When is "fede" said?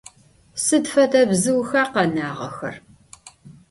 0.93-1.21